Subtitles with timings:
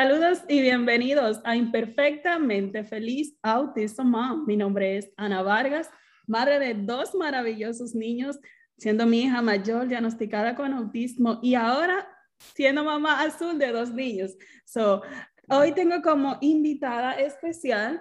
[0.00, 4.46] Saludos y bienvenidos a Imperfectamente Feliz Autism Mom.
[4.46, 5.90] Mi nombre es Ana Vargas,
[6.28, 8.38] madre de dos maravillosos niños,
[8.76, 12.06] siendo mi hija mayor diagnosticada con autismo y ahora
[12.54, 14.36] siendo mamá azul de dos niños.
[14.64, 15.02] So,
[15.48, 18.00] hoy tengo como invitada especial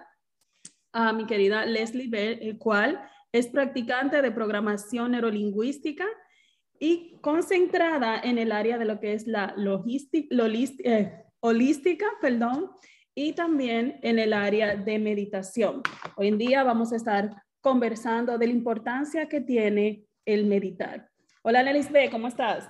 [0.94, 3.02] a mi querida Leslie Bell, el cual
[3.32, 6.06] es practicante de programación neurolingüística
[6.80, 10.36] y concentrada en el área de lo que es la logística,
[10.84, 12.72] eh, holística, perdón,
[13.16, 15.82] y también en el área de meditación.
[16.16, 21.10] Hoy en día vamos a estar conversando de la importancia que tiene el meditar.
[21.42, 22.70] Hola, B, ¿cómo estás?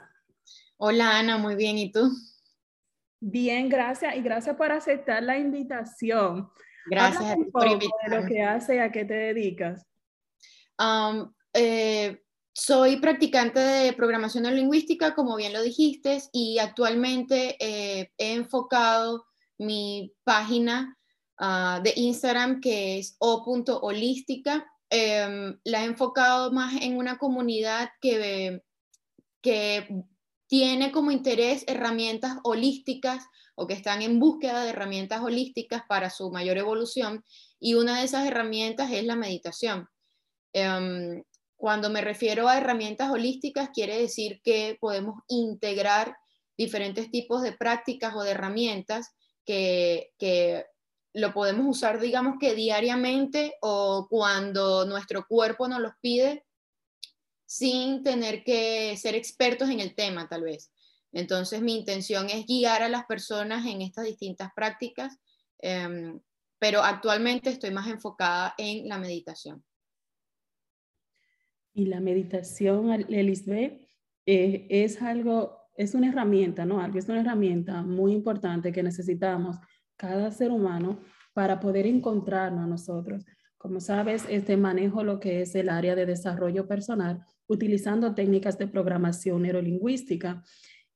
[0.78, 1.78] Hola, Ana, muy bien.
[1.78, 2.12] ¿Y tú?
[3.20, 4.16] Bien, gracias.
[4.16, 6.50] Y gracias por aceptar la invitación.
[6.86, 8.22] Gracias por invitarme.
[8.22, 9.86] lo que hace y a qué te dedicas.
[10.80, 12.24] Um, eh,
[12.58, 19.28] soy practicante de programación lingüística, como bien lo dijiste, y actualmente eh, he enfocado
[19.60, 20.98] mi página
[21.38, 24.66] ah, de Instagram, que es o.holística.
[24.90, 28.64] Em, la he enfocado más en una comunidad que,
[29.44, 30.04] que
[30.48, 36.32] tiene como interés herramientas holísticas o que están en búsqueda de herramientas holísticas para su
[36.32, 37.24] mayor evolución.
[37.60, 39.88] Y una de esas herramientas es la meditación.
[40.54, 41.22] Em,
[41.58, 46.16] cuando me refiero a herramientas holísticas, quiere decir que podemos integrar
[46.56, 50.66] diferentes tipos de prácticas o de herramientas que,
[51.14, 56.46] lo podemos usar, digamos que diariamente o cuando nuestro cuerpo nos los pide,
[57.44, 60.72] sin tener que ser expertos en el tema, tal vez.
[61.12, 65.18] Entonces, mi intención es guiar a las personas en estas distintas prácticas,
[65.58, 66.20] em,
[66.60, 69.64] pero actualmente estoy más enfocada en la meditación.
[71.78, 73.88] Y la meditación, Elisbe,
[74.26, 76.84] eh, es algo, es una herramienta, ¿no?
[76.84, 79.58] Es una herramienta muy importante que necesitamos
[79.96, 80.98] cada ser humano
[81.34, 83.28] para poder encontrarnos a nosotros.
[83.60, 88.68] Como sabes, este manejo lo que es el área de desarrollo personal utilizando técnicas de
[88.68, 90.44] programación neurolingüística.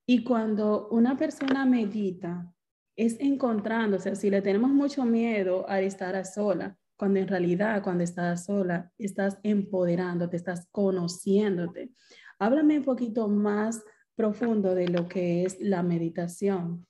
[0.08, 2.52] Y cuando una persona medita,
[2.96, 8.04] es encontrándose, si le tenemos mucho miedo a estar a sola, cuando en realidad cuando
[8.04, 11.90] estás sola, estás empoderándote, estás conociéndote.
[12.38, 13.82] Háblame un poquito más
[14.14, 16.86] profundo de lo que es la meditación.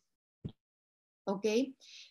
[1.24, 1.46] Ok,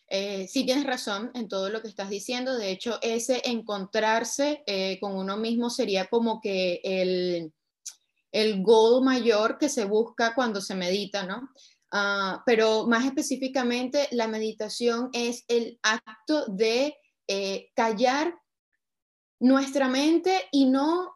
[0.07, 2.57] eh, sí tienes razón en todo lo que estás diciendo.
[2.57, 7.53] De hecho, ese encontrarse eh, con uno mismo sería como que el,
[8.31, 11.51] el goal mayor que se busca cuando se medita, ¿no?
[11.91, 16.95] Ah, pero más específicamente, la meditación es el acto de
[17.27, 18.39] eh, callar
[19.39, 21.15] nuestra mente y no,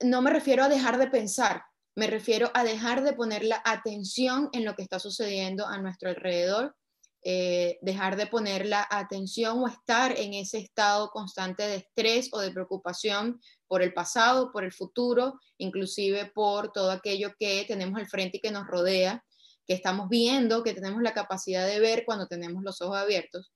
[0.00, 1.62] no me refiero a dejar de pensar,
[1.96, 6.10] me refiero a dejar de poner la atención en lo que está sucediendo a nuestro
[6.10, 6.76] alrededor,
[7.24, 12.38] eh, dejar de poner la atención o estar en ese estado constante de estrés o
[12.38, 18.06] de preocupación por el pasado, por el futuro, inclusive por todo aquello que tenemos al
[18.06, 19.24] frente y que nos rodea,
[19.66, 23.52] que estamos viendo, que tenemos la capacidad de ver cuando tenemos los ojos abiertos.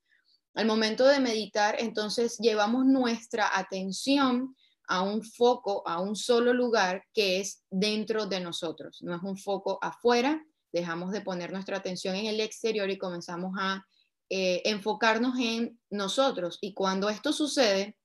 [0.54, 4.54] Al momento de meditar, entonces llevamos nuestra atención
[4.86, 9.00] a un foco, a un solo lugar que es dentro de nosotros.
[9.02, 13.52] No es un foco afuera, dejamos de poner nuestra atención en el exterior y comenzamos
[13.58, 13.86] a
[14.28, 16.58] eh, enfocarnos en nosotros.
[16.60, 17.96] Y cuando esto sucede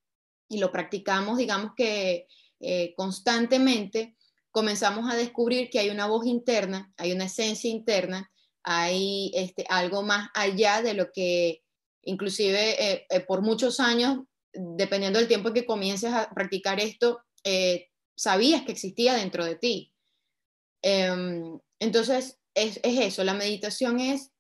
[0.47, 2.28] y lo practicamos, digamos que
[2.59, 4.16] eh, constantemente,
[4.52, 8.31] comenzamos a descubrir que hay una voz interna, hay una esencia interna,
[8.63, 11.63] hay este, algo más allá de lo que
[12.07, 14.19] inclusive eh, eh, por muchos años,
[14.53, 19.94] dependiendo del tiempo que comiences a practicar esto, eh, sabías que existía dentro de ti.
[20.81, 24.31] Em, entonces, es, eso, la meditación es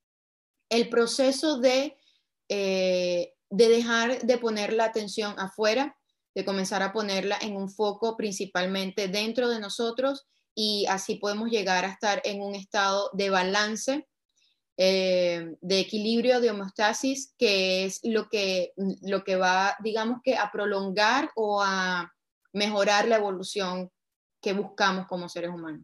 [0.69, 1.97] el proceso de,
[2.49, 5.97] de dejar de poner la atención afuera,
[6.33, 10.25] de comenzar a ponerla en un foco principalmente dentro de nosotros
[10.55, 14.07] y así podemos llegar a estar en un estado de balance
[14.77, 20.51] eh, de equilibrio, de homeostasis, que es lo que, lo que va, digamos que, a
[20.51, 22.13] prolongar o a
[22.53, 23.89] mejorar la evolución
[24.41, 25.83] que buscamos como seres humanos.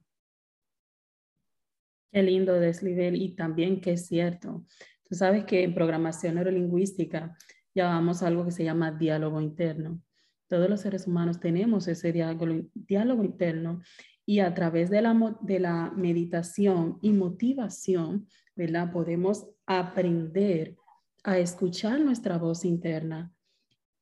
[2.12, 4.64] Qué lindo desnivel y también que es cierto.
[5.10, 7.36] Tú sabes que en programación neurolingüística
[7.74, 10.00] llamamos algo que se llama diálogo interno.
[10.48, 12.46] Todos los seres humanos tenemos ese diálogo,
[12.76, 13.82] diálogo interno
[14.26, 18.92] y a través de la, de la meditación y motivación, ¿verdad?
[18.92, 20.76] Podemos aprender
[21.24, 23.34] a escuchar nuestra voz interna,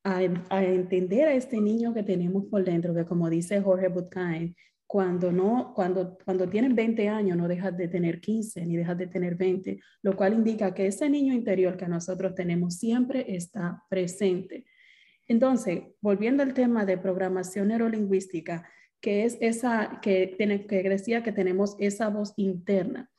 [0.03, 0.24] a,
[0.63, 4.56] entender a este niño que tenemos por dentro, que como dice Jorge Butkain,
[4.88, 9.07] cuando no, cuando, cuando tienen 20 años no dejas de tener 15 ni dejas de
[9.07, 14.65] tener 20, lo cual indica que ese niño interior que nosotros tenemos siempre está presente.
[15.27, 18.68] Entonces, volviendo al tema de programación neurolingüística,
[19.00, 23.09] que es esa que, que decía que tenemos esa voz interna,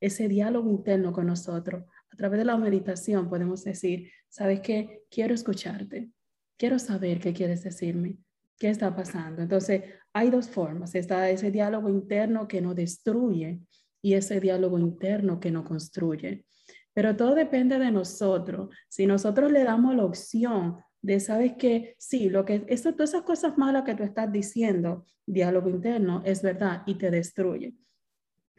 [0.00, 1.84] ese diálogo interno con nosotros.
[2.10, 5.04] A través de la meditación podemos decir, ¿sabes qué?
[5.10, 6.10] Quiero escucharte,
[6.56, 8.16] quiero saber qué quieres decirme,
[8.58, 9.42] qué está pasando.
[9.42, 9.82] Entonces,
[10.12, 10.94] hay dos formas.
[10.94, 13.60] Está ese diálogo interno que no destruye
[14.02, 16.44] y ese diálogo interno que no construye.
[16.92, 18.74] Pero todo depende de nosotros.
[18.88, 23.22] Si nosotros le damos la opción de, sabes que sí, lo que eso, todas esas
[23.22, 27.74] cosas malas que tú estás diciendo, diálogo interno, es verdad y te destruye.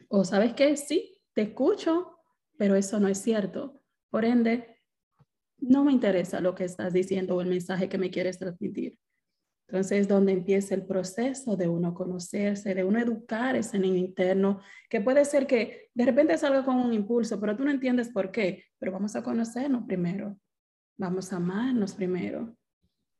[0.08, 2.18] O sabes que sí, te escucho,
[2.58, 3.80] pero eso no es cierto.
[4.10, 4.76] Por ende,
[5.58, 8.98] no me interesa lo que estás diciendo o el mensaje que me quieres transmitir.
[9.68, 14.60] Entonces, es donde empieza el proceso de uno conocerse, de uno educar ese niño interno,
[14.90, 18.30] que puede ser que de repente salga con un impulso, pero tú no entiendes por
[18.30, 20.38] qué, pero vamos a conocernos primero,
[20.98, 22.54] vamos a amarnos primero.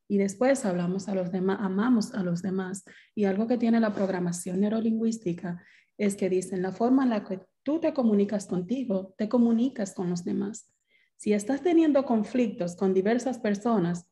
[0.08, 2.84] Y después hablamos a los demás, amamos a los demás.
[3.14, 5.64] Y algo que tiene la programación neurolingüística
[5.96, 10.10] es que dicen la forma en la que tú te comunicas contigo, te comunicas con
[10.10, 10.72] los demás.
[11.16, 14.06] Si estás teniendo conflictos con diversas personas,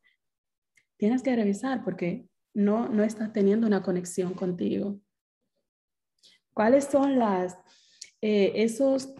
[0.96, 5.00] tienes que revisar porque no, no estás teniendo una conexión contigo.
[6.52, 7.58] ¿Cuáles son las,
[8.20, 9.14] eh, esos,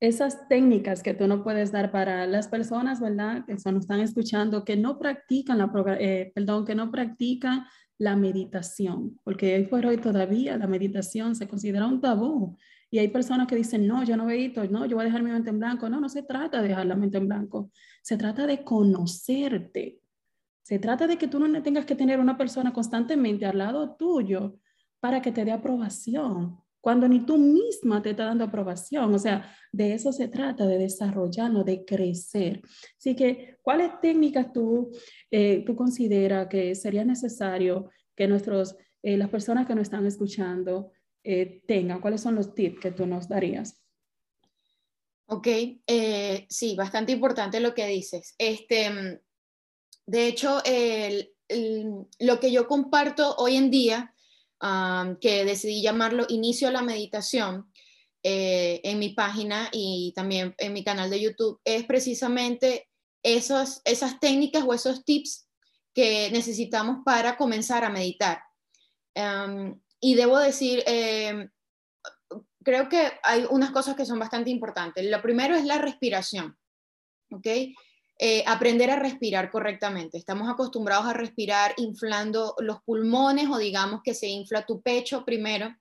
[0.00, 3.44] esas técnicas que tú no puedes dar para las personas, ¿verdad?
[3.46, 5.70] Que nos están escuchando, que no practican la,
[6.00, 7.64] eh, perdón, que no practican
[7.98, 12.56] la meditación, porque hoy por hoy todavía la meditación se considera un tabú.
[12.90, 15.30] Y hay personas que dicen, no, yo no medito, no, yo voy a dejar mi
[15.30, 15.88] mente en blanco.
[15.88, 17.70] No, no se trata de dejar la mente en blanco.
[18.02, 20.00] Se trata de conocerte,
[20.62, 24.58] se trata de que tú no tengas que tener una persona constantemente al lado tuyo
[25.00, 29.12] para que te dé aprobación, cuando ni tú misma te está dando aprobación.
[29.14, 32.62] O sea, de eso se trata, de desarrollarnos, de crecer.
[32.98, 34.90] Así que, ¿cuáles técnicas tú,
[35.30, 40.92] eh, tú consideras que sería necesario que nuestros, eh, las personas que nos están escuchando
[41.24, 41.62] eh?
[42.00, 43.82] ¿Cuáles son los tips que tú nos darías?
[45.26, 45.46] Ok,
[46.48, 48.34] sí, bastante importante lo que dices.
[48.36, 49.20] Este,
[50.06, 50.60] de hecho,
[52.18, 54.14] lo que yo comparto hoy en día,
[55.20, 57.70] que decidí llamarlo Inicio a la Meditación,
[58.22, 62.86] eh, en mi página y también en mi canal de YouTube, es precisamente
[63.22, 63.82] esas
[64.20, 65.48] técnicas o esos tips
[65.94, 68.42] que necesitamos para comenzar a meditar.
[70.00, 71.50] Y debo decir, em,
[72.64, 75.04] creo que hay unas cosas que son bastante importantes.
[75.04, 76.56] Lo primero es la respiración,
[77.30, 77.46] ¿ok?
[78.22, 80.18] Eh, aprender a respirar correctamente.
[80.18, 85.74] Estamos acostumbrados a respirar inflando los pulmones o digamos que se infla tu pecho primero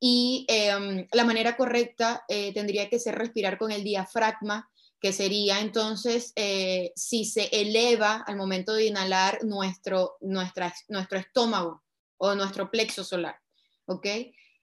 [0.00, 4.70] y em, la manera correcta eh, tendría que ser respirar con el diafragma,
[5.00, 11.84] que sería entonces eh, si se eleva al momento de inhalar nuestro, nuestra, nuestro estómago
[12.16, 13.41] o nuestro plexo solar.
[13.86, 14.06] ¿Ok?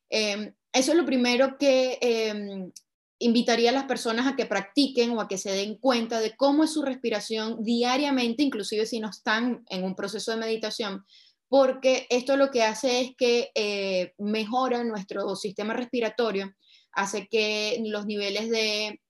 [0.09, 2.71] Em, eso es lo primero que em,
[3.19, 6.63] invitaría a las personas a que practiquen o a que se den cuenta de cómo
[6.63, 11.05] es su respiración diariamente, inclusive si no están en un proceso de meditación,
[11.49, 16.53] porque esto lo que hace es que eh, mejora nuestro sistema respiratorio,
[16.91, 19.01] hace que los niveles de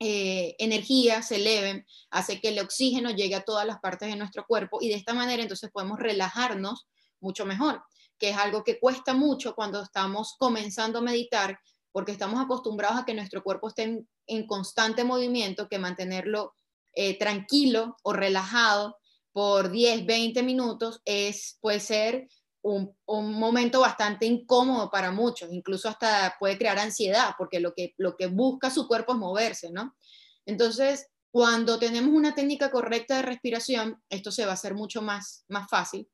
[0.00, 4.44] eh, energía se eleven, hace que el oxígeno llegue a todas las partes de nuestro
[4.46, 6.86] cuerpo y de esta manera entonces podemos relajarnos
[7.20, 7.82] mucho mejor,
[8.18, 11.58] que es algo que cuesta mucho cuando estamos comenzando a meditar,
[11.92, 16.54] porque estamos acostumbrados a que nuestro cuerpo esté en, constante movimiento, que mantenerlo
[16.92, 18.96] eh, tranquilo o relajado
[19.32, 22.28] por 10, 20 minutos es, puede ser
[22.62, 28.16] un, momento bastante incómodo para muchos, incluso hasta puede crear ansiedad, porque lo que, lo
[28.16, 29.96] que busca su cuerpo es moverse, ¿no?
[30.44, 35.44] Entonces, cuando tenemos una técnica correcta de respiración, esto se va a hacer mucho más,
[35.48, 36.08] más fácil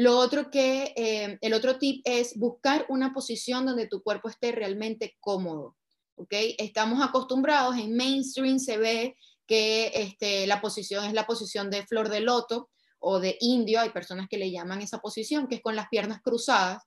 [0.00, 4.50] lo otro que, eh, el otro tip es buscar una posición donde tu cuerpo esté
[4.50, 5.76] realmente cómodo.
[6.14, 6.32] ¿ok?
[6.56, 9.16] Estamos acostumbrados, en mainstream se ve
[9.46, 13.90] que este, la posición es la posición de flor de loto o de indio, hay
[13.90, 16.82] personas que le llaman esa posición, que es con las piernas cruzadas,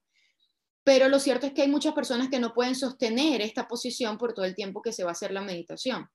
[0.83, 4.33] pero lo cierto es que hay muchas personas que no pueden sostener esta posición por
[4.33, 6.09] todo el tiempo que se va a hacer la meditación.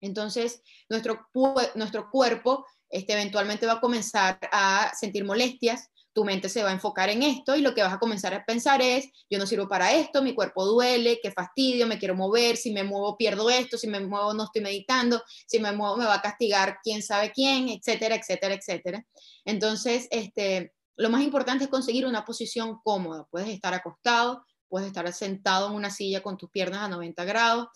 [0.00, 1.28] Entonces, nuestro,
[1.76, 6.72] nuestro cuerpo este, eventualmente va a comenzar a sentir molestias, tu mente se va a
[6.72, 9.68] enfocar en esto y lo que vas a comenzar a pensar es, yo no sirvo
[9.68, 13.78] para esto, mi cuerpo duele, qué fastidio, me quiero mover, si me muevo pierdo esto,
[13.78, 17.32] si me muevo no estoy meditando, si me muevo me va a castigar quién sabe
[17.32, 19.06] quién, etcétera, etcétera, etcétera.
[19.44, 23.26] Entonces, este, lo más importante es conseguir una posición cómoda.
[23.30, 27.68] Puedes estar acostado, puedes estar sentado en una silla con tus piernas a 90 grados,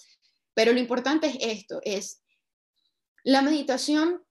[0.55, 2.23] pero lo importante es esto, es
[3.23, 4.23] la meditación,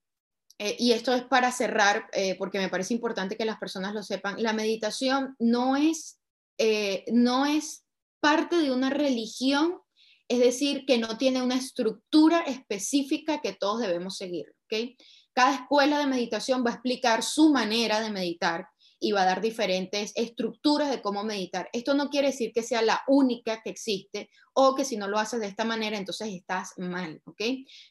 [0.58, 4.04] eh, y esto es para cerrar, eh, porque me parece importante que las personas lo
[4.04, 6.20] sepan, la meditación no es,
[6.58, 7.86] eh, no es
[8.22, 9.80] parte de una religión,
[10.28, 14.56] es decir, que no tiene una estructura específica que todos debemos seguir.
[14.66, 14.96] ¿okay?
[15.34, 18.68] Cada escuela de meditación va a explicar su manera de meditar
[19.00, 21.70] y va a dar diferentes estructuras de cómo meditar.
[21.74, 25.20] Esto no quiere decir que sea la única que existe o que si no lo
[25.20, 27.42] haces de esta manera, entonces estás mal, ¿ok?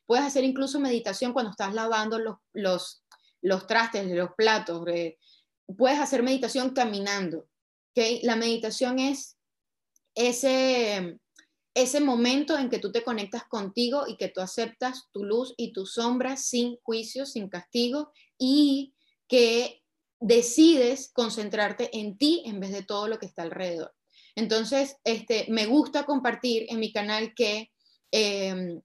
[0.07, 3.05] Puedes hacer incluso meditación cuando estás lavando los, los,
[3.43, 4.83] los trastes, los platos.
[4.89, 5.19] Eh,
[5.77, 7.49] puedes hacer meditación caminando,
[7.91, 8.23] ¿ok?
[8.23, 9.37] La meditación es
[10.15, 11.19] ese,
[11.75, 15.73] ese momento en que tú te conectas contigo y que tú aceptas tu luz y
[15.73, 18.95] tu sombra sin juicio, sin castigo y
[19.29, 19.84] que
[20.25, 23.95] decides concentrarte en ti en vez de todo lo que está alrededor.
[24.35, 27.71] Entonces, este, me gusta compartir en mi canal que
[28.11, 28.81] em,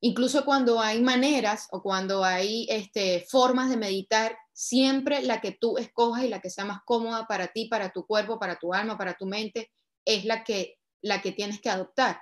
[0.00, 5.76] incluso cuando hay maneras o cuando hay este, formas de meditar, siempre la que tú
[5.76, 8.96] escojas y la que sea más cómoda para ti, para tu cuerpo, para tu alma,
[8.96, 9.72] para tu mente,
[10.04, 12.20] es la que, la que tienes que adoptar.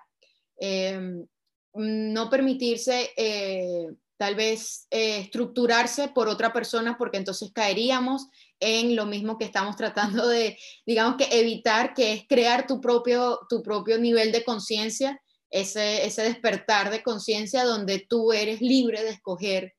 [0.57, 1.27] Em,
[1.75, 3.89] no permitirse eh,
[4.19, 8.27] tal vez eh, estructurarse por otra persona porque entonces caeríamos
[8.61, 13.41] en lo mismo que estamos tratando de, digamos que evitar, que es crear tu propio,
[13.49, 15.21] tu propio nivel de conciencia,
[15.51, 19.75] ese, ese despertar de conciencia donde tú eres libre de escoger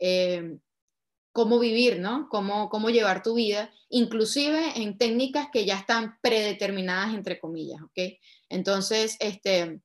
[0.00, 0.56] eh,
[1.32, 2.28] cómo vivir, ¿no?
[2.30, 8.18] Cómo, cómo llevar tu vida, inclusive en técnicas que ya están predeterminadas, entre comillas, ¿ok?
[8.48, 9.80] Entonces, este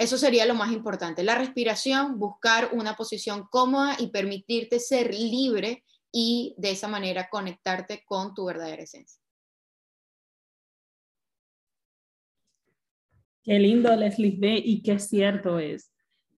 [0.00, 1.22] eso sería lo más importante.
[1.22, 8.02] La respiración, buscar una posición cómoda y permitirte ser libre y de esa manera conectarte
[8.06, 9.20] con tu verdadera esencia.
[13.42, 14.62] Qué lindo, Leslie B.
[14.64, 15.92] Y qué cierto es,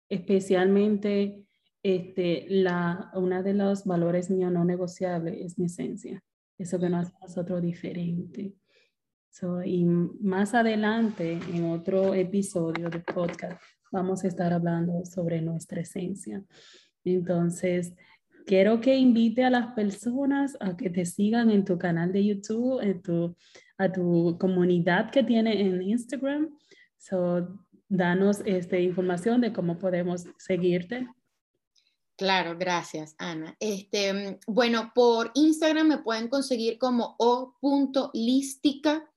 [0.09, 1.45] especialmente
[1.83, 6.21] este, la, una de los valores míos no negociables es mi esencia.
[6.57, 8.55] Eso que nos hace a nosotros diferente
[9.65, 13.61] y más adelante, en otro episodio de podcast,
[13.91, 16.43] vamos a estar hablando sobre nuestra esencia.
[17.03, 17.93] Entonces,
[18.45, 22.79] quiero que invite a las personas a que te sigan en tu canal de YouTube,
[22.81, 23.35] en tu,
[23.77, 26.49] a tu comunidad que tiene en Instagram.
[26.97, 27.59] So,
[27.89, 31.07] danos esta información de cómo podemos seguirte.
[32.15, 33.55] Claro, gracias, Ana.
[33.59, 39.09] Este, mm, bueno, por Instagram me pueden conseguir como o.lística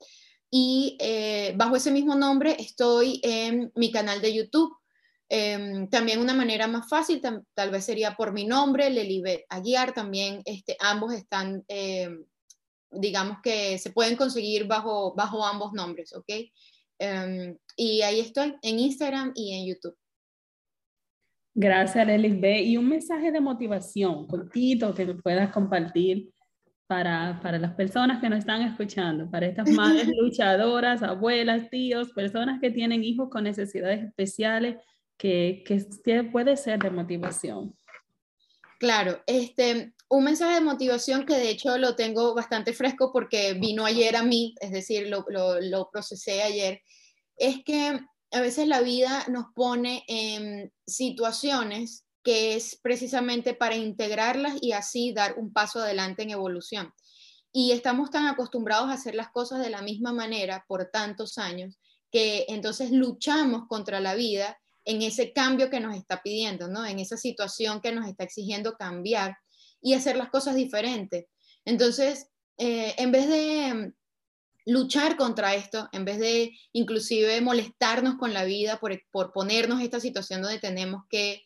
[0.51, 4.75] y eh, bajo ese mismo nombre estoy en mi canal de YouTube.
[5.29, 7.21] Em, también una manera más fácil
[7.55, 12.25] tal vez sería por mi nombre, Lelibet Aguiar, también este, ambos están, em,
[12.91, 16.31] digamos que se pueden conseguir bajo, bajo ambos nombres, ¿ok?
[16.99, 19.97] Em, y ahí estoy en Instagram y en YouTube.
[21.59, 22.61] Gracias, Lelis B.
[22.65, 26.29] Y un mensaje de motivación cortito que puedas compartir
[26.87, 32.61] para, para las personas que nos están escuchando, para estas madres luchadoras, abuelas, tíos, personas
[32.61, 34.77] que tienen hijos con necesidades especiales,
[35.17, 37.75] que, que puede ser de motivación.
[38.79, 43.87] Claro, este, un mensaje de motivación que de hecho lo tengo bastante fresco porque vino
[43.87, 46.83] ayer a mí, es decir, lo, lo, lo procesé ayer,
[47.39, 47.99] es que
[48.33, 55.13] a veces la vida nos pone en situaciones que es precisamente para integrarlas y así
[55.13, 56.93] dar un paso adelante en evolución.
[57.53, 61.79] Y estamos tan acostumbrados a hacer las cosas de la misma manera por tantos años
[62.11, 66.85] que entonces luchamos contra la vida en ese cambio que nos está pidiendo, ¿no?
[66.85, 69.37] En esa situación que nos está exigiendo cambiar
[69.81, 71.27] y hacer las cosas diferentes.
[71.65, 72.29] Entonces,
[72.59, 73.93] eh, en vez de
[74.67, 80.01] luchar contra esto, en vez de inclusive molestarnos con la vida por, por ponernos esta
[80.01, 81.45] situación donde tenemos que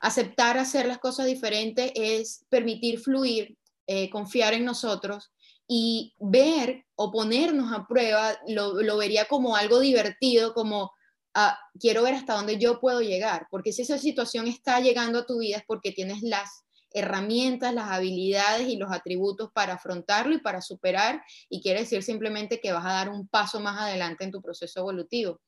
[0.00, 5.32] aceptar hacer las cosas diferentes, es permitir fluir, eh, confiar en nosotros
[5.68, 10.92] y ver o ponernos a prueba, lo, lo vería como algo divertido, como
[11.34, 15.26] ah, quiero ver hasta dónde yo puedo llegar, porque si esa situación está llegando a
[15.26, 16.65] tu vida es porque tienes las
[16.96, 22.60] herramientas, las habilidades y los atributos para afrontarlo y para superar, y quiere decir simplemente
[22.60, 25.40] que vas a dar un paso más adelante en tu proceso evolutivo.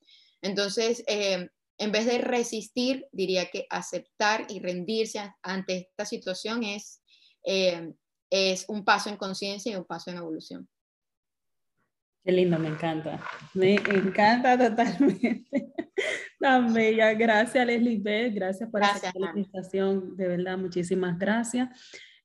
[0.43, 7.01] Entonces, eh, en vez de resistir, diría que aceptar y rendirse ante esta situación es,
[7.45, 7.93] eh,
[8.31, 10.69] es un paso en conciencia y un paso en evolución.
[12.29, 13.19] Qué lindo, me encanta.
[13.55, 15.47] Me encanta totalmente.
[16.39, 17.15] Tan bella.
[17.15, 18.29] Gracias, Leslie B.
[18.35, 20.15] Gracias por esa presentación.
[20.15, 21.71] De verdad, muchísimas gracias.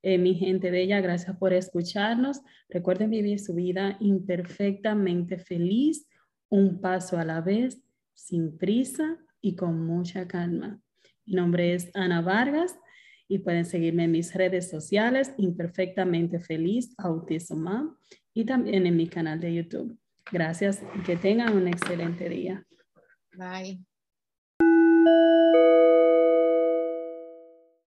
[0.01, 2.41] Eh, mi gente bella, gracias por escucharnos.
[2.67, 6.05] Recuerden vivir su vida imperfectamente feliz,
[6.49, 7.81] un paso a la vez,
[8.13, 10.81] sin prisa y con mucha calma.
[11.25, 12.77] Mi nombre es Ana Vargas
[13.29, 17.97] y pueden seguirme en mis redes sociales, Imperfectamente Feliz, Autismo
[18.33, 19.97] y también en mi canal de YouTube.
[20.31, 22.65] Gracias y que tengan un excelente día.
[23.37, 23.83] Bye.